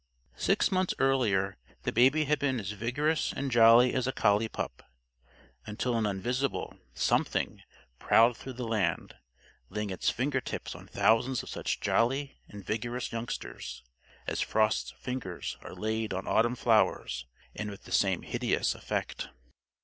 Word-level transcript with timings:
Six 0.37 0.71
months 0.71 0.95
earlier, 0.97 1.57
the 1.83 1.91
Baby 1.91 2.23
had 2.25 2.39
been 2.39 2.59
as 2.59 2.71
vigorous 2.71 3.31
and 3.31 3.51
jolly 3.51 3.93
as 3.93 4.07
a 4.07 4.11
collie 4.11 4.47
pup. 4.49 4.81
Until 5.67 5.95
an 5.95 6.07
invisible 6.07 6.73
Something 6.95 7.61
prowled 7.99 8.35
through 8.35 8.53
the 8.53 8.67
land, 8.67 9.13
laying 9.69 9.91
Its 9.91 10.09
finger 10.09 10.41
tips 10.41 10.73
on 10.73 10.87
thousands 10.87 11.43
of 11.43 11.49
such 11.49 11.79
jolly 11.81 12.39
and 12.47 12.65
vigorous 12.65 13.11
youngsters, 13.11 13.83
as 14.25 14.41
frost's 14.41 14.89
fingers 14.97 15.57
are 15.61 15.75
laid 15.75 16.15
on 16.15 16.27
autumn 16.27 16.55
flowers 16.55 17.27
and 17.55 17.69
with 17.69 17.83
the 17.83 17.91
same 17.91 18.23
hideous 18.23 18.73
effect. 18.73 19.29